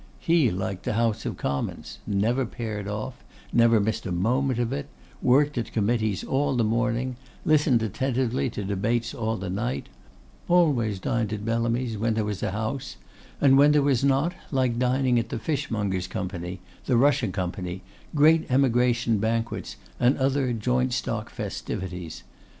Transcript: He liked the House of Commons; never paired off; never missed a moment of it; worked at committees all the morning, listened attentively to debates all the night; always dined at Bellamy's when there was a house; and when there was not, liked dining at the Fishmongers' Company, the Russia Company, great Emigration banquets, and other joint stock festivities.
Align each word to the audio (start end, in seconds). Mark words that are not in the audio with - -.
He 0.17 0.49
liked 0.49 0.81
the 0.83 0.93
House 0.93 1.27
of 1.27 1.37
Commons; 1.37 1.99
never 2.07 2.43
paired 2.43 2.87
off; 2.87 3.23
never 3.53 3.79
missed 3.79 4.07
a 4.07 4.11
moment 4.11 4.57
of 4.57 4.73
it; 4.73 4.87
worked 5.21 5.59
at 5.59 5.71
committees 5.71 6.23
all 6.23 6.55
the 6.55 6.63
morning, 6.63 7.17
listened 7.45 7.83
attentively 7.83 8.49
to 8.49 8.63
debates 8.63 9.13
all 9.13 9.37
the 9.37 9.47
night; 9.51 9.89
always 10.47 10.97
dined 10.99 11.31
at 11.33 11.45
Bellamy's 11.45 11.99
when 11.99 12.15
there 12.15 12.25
was 12.25 12.41
a 12.41 12.49
house; 12.49 12.95
and 13.39 13.59
when 13.59 13.73
there 13.73 13.83
was 13.83 14.03
not, 14.03 14.33
liked 14.49 14.79
dining 14.79 15.19
at 15.19 15.29
the 15.29 15.37
Fishmongers' 15.37 16.07
Company, 16.07 16.61
the 16.87 16.97
Russia 16.97 17.27
Company, 17.27 17.83
great 18.15 18.49
Emigration 18.49 19.19
banquets, 19.19 19.75
and 19.99 20.17
other 20.17 20.51
joint 20.51 20.93
stock 20.93 21.29
festivities. 21.29 22.23